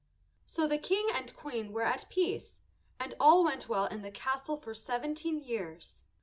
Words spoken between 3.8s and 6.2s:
in the castle for seventeen years.